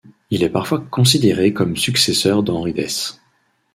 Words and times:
Il 0.31 0.41
est 0.41 0.49
parfois 0.49 0.79
considéré 0.89 1.53
comme 1.53 1.77
successeur 1.77 2.41
d'Henri 2.41 2.73
Dès. 2.73 3.19